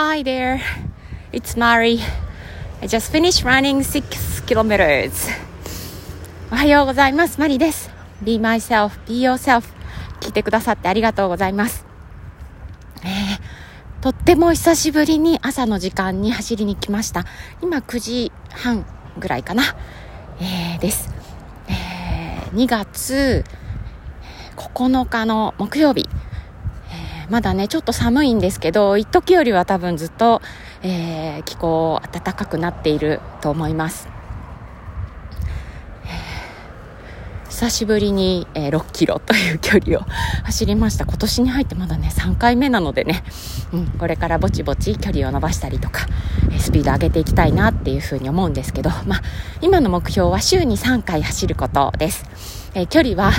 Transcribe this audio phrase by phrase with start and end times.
[0.00, 0.60] Hi there,
[1.32, 1.98] it's Mari.
[2.80, 5.10] I just finished running 6 kilometers.
[6.52, 7.40] おはようございます。
[7.40, 7.90] マリです。
[8.22, 9.64] Be myself, be yourself.
[10.20, 11.84] 聞いてくださってありがとうございます。
[13.02, 17.24] えー、とっても久しぶりに朝の時間に走りに来ました。
[17.60, 18.86] 今9時半
[19.18, 19.64] ぐらいかな。
[20.40, 21.12] えー、です。
[21.66, 23.42] えー、2月
[24.54, 26.08] 9日の木曜日。
[27.30, 30.40] まだね、ちょっと寒いんですけど、一時よりは多分ずっと、
[30.82, 34.18] えー、気候暖かくなっていると思います。
[37.58, 40.02] 久しぶりに、え、6キロという距離を
[40.44, 43.24] 走りました今年に入ってまだね3回目なのでね、
[43.72, 46.06] うん、これからぼちぼち距離を伸ばしたりとか、
[46.52, 49.22] えスピード上げていきたいなっていうふうに思うんですけど、まあ、
[49.60, 52.24] 今の目標は週に3回走ることです、
[52.74, 53.32] え、距離は、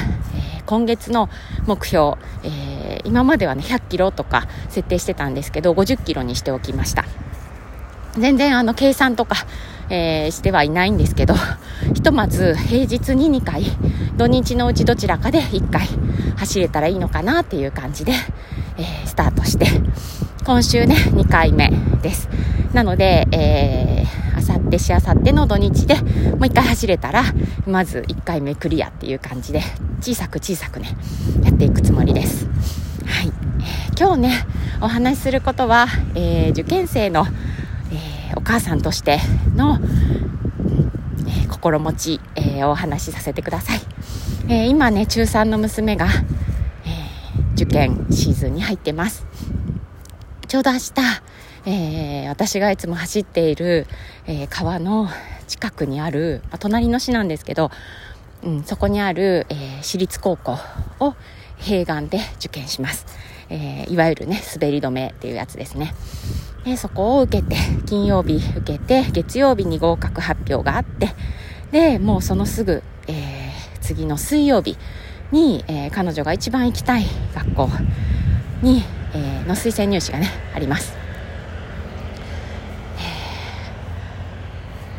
[0.70, 1.30] 今月の
[1.66, 7.06] 目標、え今まではね100キロとか設定してたんですけど50キロにしておきました
[8.14, 9.48] 全然あの計算とか
[9.90, 11.34] えー、してはいないんですけど、
[11.96, 13.64] ひとまず平日に2回、
[14.18, 15.88] 土日のうちどちらかで1回
[16.38, 18.14] 走れたらいいのかなっていう感じで、
[18.78, 19.66] えー、スタートして、
[20.46, 22.30] 今週ね、2回目です。
[22.74, 23.89] なので、えー、
[24.60, 26.04] あさってしあさっての土日でもう
[26.42, 27.24] 1回走れたら、
[27.66, 29.62] まず1回目クリアっていう感じで、
[30.02, 30.96] 小さく小さくね、
[31.44, 32.46] やっていくつもりです。
[33.06, 33.32] はい。
[33.60, 34.46] えー、今日ね、
[34.82, 37.26] お話しすることは、えー、受験生の
[37.92, 39.20] えお母さんとして
[39.56, 39.80] の、
[41.28, 43.80] えー、心持ち、えー、お話しさせてください、
[44.48, 46.10] えー、今ね中3の娘が、え
[47.54, 49.26] 受験シーズンに入ってます
[50.48, 50.94] ちょうど明日、
[51.66, 53.88] え私がいつも走っている、
[54.28, 55.08] え川の
[55.48, 57.72] 近くにある、まあ、隣の市なんですけど、
[58.44, 60.58] うん、そこにある、え私立高校
[61.00, 61.16] を
[61.60, 63.06] 併願で受験します、
[63.50, 65.94] えいわゆるね滑り止めっていうやつですね。
[66.64, 67.56] でそこを受けて
[67.86, 71.10] 金曜日受けて月曜日に合格発表があって
[71.72, 74.78] でもうそのすぐ、えー、次の水曜日
[75.32, 77.70] に、えー、彼女が一番行きたい学校
[78.62, 78.84] に、
[79.14, 80.94] えー、の推薦入試がねあります、
[82.98, 83.00] え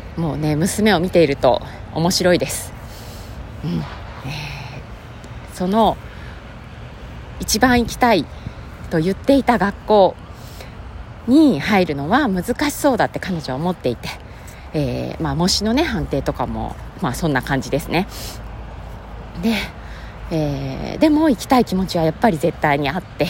[0.17, 1.61] もうね娘を見ていると
[1.93, 2.73] 面白いです、
[3.63, 3.71] うん。
[3.71, 3.81] えー、
[5.53, 5.97] その
[7.39, 8.25] 一番行きたい
[8.89, 10.15] と言っていた学校
[11.27, 14.09] に入るのは難しそうだって彼女は思っていて、
[14.73, 18.07] えー、まあ、模試のね判定とかも、まあ、そんな感じですね。
[19.41, 19.55] で、
[20.31, 23.27] えー、でも行きたい気持ちはやっぱり絶対にあって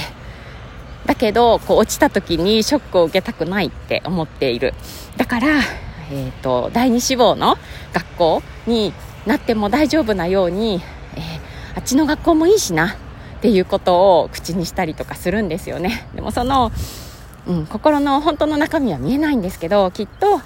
[1.06, 4.74] だけどこう落ちた時にショックを受けたくないって思っている。
[5.18, 5.48] だから、
[6.12, 7.58] えーと、第二志望の
[7.94, 8.94] 学校に
[9.26, 10.82] なっても大丈夫なように、
[11.16, 12.96] えー、あっちの学校もいいしなっ
[13.42, 16.72] ていうことを口にしたりとかするんですよねでもその
[17.48, 20.42] うん、心の本当の中身は見えないんですけどきっと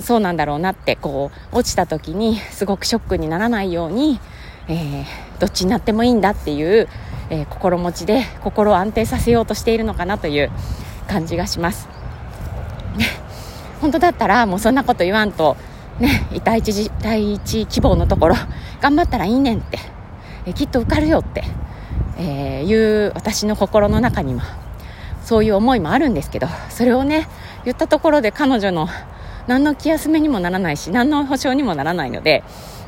[0.00, 4.20] そうなんだろうなってこう落ちた時にすごくショックにならないように、
[4.68, 5.04] えー、
[5.38, 6.88] どっちになってもいいんだっていう、
[7.30, 10.50] えー、心持ちで心を安定させようとしているのかなという
[11.08, 11.88] 感じがします。
[13.80, 15.56] 本当だったらもうそんなこと言わんと、
[16.00, 18.36] ね、 第一第一希望のところ
[18.80, 19.78] 頑張ったらいいねんって、
[20.46, 21.44] え、きっと受かるよって、
[22.18, 24.42] えいう私の心の中にも
[25.22, 27.28] そういう思いもあるんですけどそれをね
[27.64, 28.88] 言ったところで彼女の
[29.46, 32.42] 何の気休めにもならないし何の保証にもならないので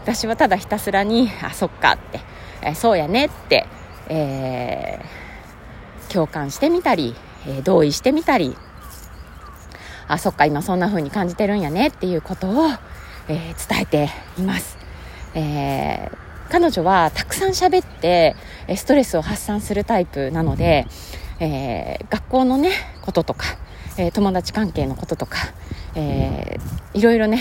[0.04, 2.20] 私はただひたすらにあそっかって、
[2.62, 3.66] えそうやねって、
[4.08, 7.14] えー、共感してみたり、
[7.46, 8.56] えー、同意してみたり
[10.08, 12.66] あそっか今そんな風に感じてるんやねっていうことを、
[13.28, 14.08] えー、伝えて
[14.38, 14.78] います、
[15.34, 16.10] え
[16.50, 18.34] 彼女はたくさん喋って
[18.74, 20.86] ストレスを発散するタイプなので
[21.40, 23.46] えー、学校のねこととか、
[23.96, 25.38] えー、友達関係のこととか、
[25.94, 27.40] えー、いろいろね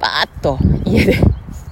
[0.00, 1.16] バーッと家で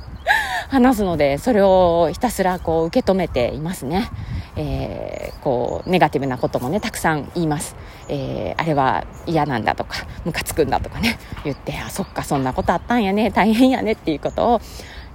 [0.69, 4.11] 話すのでそれをひたすらこう受け止めていますね、
[4.57, 7.77] えー、こうネガティブなこともねたくさん言います、
[8.09, 14.61] えー、あれは嫌なんだとかムカつくんだとかね言ってあそっかそんなことあったんやね大変やねっていうことを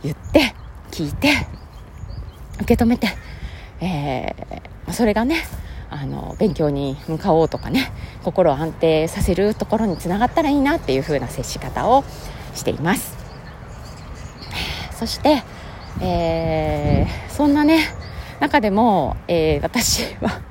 [0.03, 0.53] 言って
[0.91, 1.29] 聞いて
[2.55, 3.07] 受け止めて、
[3.79, 5.37] えー、それがね
[5.89, 7.91] あの勉強に向かおうとかね
[8.23, 12.03] 心を安定させるところにつながったらいいなっていう風な接し方を
[12.53, 13.17] しています。
[14.91, 15.41] そして、
[16.01, 17.79] えー、そんなね
[18.39, 20.41] 中でも、えー、私は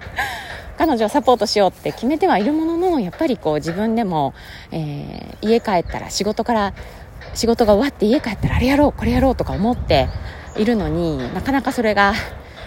[0.81, 4.33] 彼女をサポートしようって決めてはいるもののやっぱりこう自分でも、
[4.73, 6.73] えー、家帰ったら仕事から
[7.35, 10.09] 仕事が終わって家帰ったらあれやろうこれやろうとか思って
[10.57, 12.15] いるのになかなかそれが、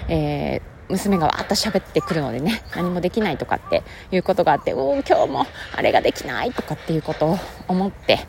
[0.09, 7.37] えー娘がわーっと喋ってくるのでね何もできないとかっていうことがあっておお今日もあれができないとかっていうことを
[7.69, 8.19] 思って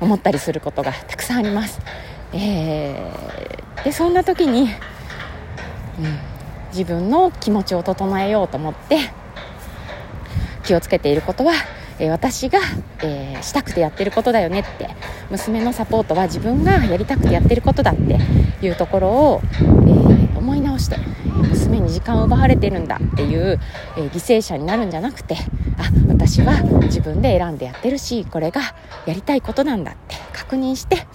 [0.00, 1.80] 思ったりすることがたくさんあります。
[2.32, 4.68] えー、でそんな時に、うん、
[6.68, 9.10] 自分の気持ちを整えようと思って
[10.66, 11.52] 気をつけていることは
[11.98, 12.58] え私が、
[13.02, 14.90] えー、したくてやってることだよねって
[15.30, 18.18] 娘のサポートは自分がやりたくてやってることだって
[18.64, 20.96] いうところを、え、思い直して
[21.48, 23.58] 娘に時間を奪われてるんだっていう、
[23.96, 25.36] え、犠牲者になるんじゃなくて
[25.78, 28.60] あ私は自分で選んでやってるしこれが
[29.06, 31.06] やりたいことなんだって確認して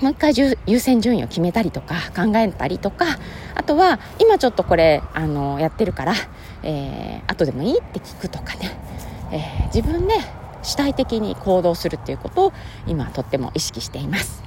[0.00, 0.34] もう一回
[0.66, 3.06] 優先順位を決めたりとか考えたりとか
[3.54, 6.14] あとは今ちょっとこれあのやってるから、
[6.62, 8.94] えー、後でもいいって聞くとかね。
[9.34, 10.14] えー、自分で
[10.62, 12.52] 主体的に行動するっていうことを
[12.86, 14.42] 今とっても意識しています、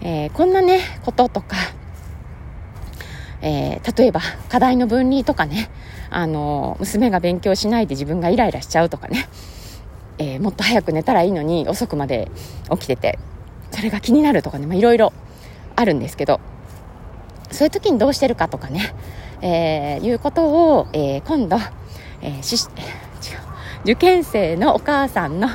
[0.00, 1.56] えー、こんなねこととか、
[3.40, 5.70] えー、例えば課題の分離とかね
[6.10, 9.28] あの娘が勉強しないで自分がイライラしちゃうとかね、
[10.18, 12.30] えもっと早く寝たらいいのに遅くまで
[12.70, 13.18] 起きてて
[13.76, 15.12] それが気になるとかねいろいろ
[15.76, 16.40] あるんですけど
[17.50, 18.92] そういう時にどうしてるかとかね、
[19.40, 21.56] えいうことを、え今度、
[22.20, 22.56] えし
[23.86, 25.48] 受験生のお母さんの、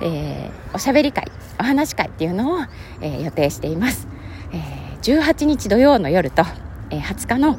[0.00, 1.26] えー、おしゃべり会
[1.58, 2.60] お話し会っていうのを、
[3.00, 4.06] えー、予定しています、
[4.52, 6.44] えー、18日土曜の夜と、
[6.90, 7.58] えー、20日の、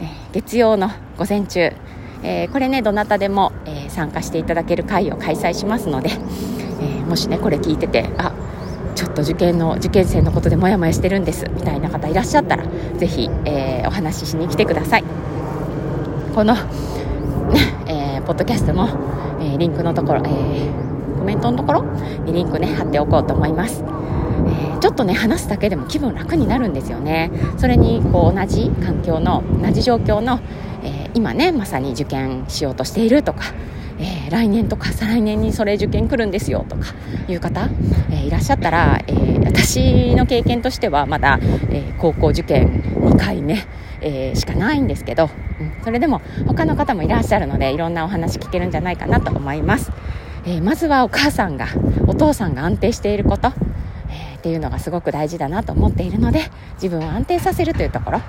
[0.00, 1.70] えー、月曜の午前中、
[2.22, 8.32] えー、これねどなたでも、えー、参加していただける会を開催しますので、えー、もしねこれ聞いててあ
[9.02, 12.64] ちょっと受験の受験生のことでモヤモヤしてるんですみたいな方いらっしゃったら
[12.96, 15.04] ぜひ、えー、お話ししに来てください。
[16.36, 16.60] この、ね
[17.88, 18.88] えー、ポッドキャストの
[19.42, 21.82] えー、リンクのところ、えー、コメントのところ
[22.24, 27.32] にリンクね貼っておこうと思います、えー、ちょっとね話すだけでも気分楽になるんですよね。
[27.58, 30.38] それにこう同じ環境の同じ状況の、
[30.84, 33.42] え今ねまさに受験しようとしているとか
[33.98, 36.94] えー、来年とか再来年にそれ受験来るんですよとか
[37.28, 37.68] いう方、
[38.10, 41.38] えー、いらっしゃったら、えー、私の経験としてはまだ、
[41.70, 43.64] え高校受験2回目、
[44.00, 45.30] えしかないんですけど、
[45.60, 49.92] うん、それでも他の方もいらっしゃるのでいろんなお話聞けるんじゃないかなと思います、
[50.46, 51.66] えまずはお母さんが
[52.06, 53.52] お父さんが安定していること、
[54.10, 56.40] えっていうのがすごく大事だなと思っているので
[56.74, 58.20] 自分を安定させるというところ、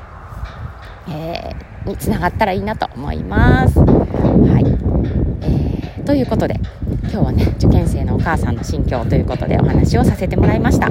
[1.10, 1.56] え
[1.86, 3.80] につながったらいいなと思います。
[3.80, 3.86] は
[4.60, 4.93] い、
[6.06, 6.60] ということで
[7.04, 10.88] 今日はね受験生のお母さんの心境ということでお話をさせてもらいました、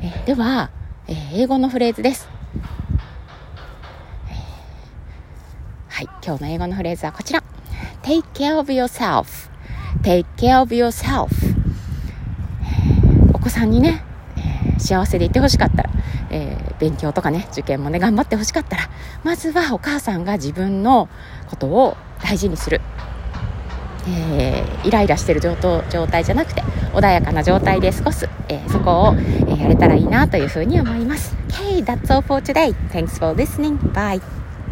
[0.00, 0.70] えー、では、
[1.06, 2.28] えー、英語のフレーズです、
[5.88, 7.44] はい今日の英語のフレーズはこちら。
[8.02, 9.48] Take care of yourself.
[10.02, 11.28] Take care of yourself.
[13.32, 14.02] お子さんにね、
[14.36, 15.90] え幸せでいてほしかったら
[16.34, 18.90] えー、勉強とかね受験もね頑張ってほしかったら
[19.22, 21.08] まずはお母さんが自分の
[21.48, 22.80] ことを大事にする。
[24.08, 25.56] えー、イライラしてる状
[26.06, 26.62] 態じゃなくて
[26.92, 31.36] 穏やかな状態で過ごす、えー、そこを、えー、やれたらいいなというふうに思います。
[31.48, 32.74] Okay, that's all for today.
[32.90, 33.78] Thanks for listening.
[33.92, 34.43] Bye.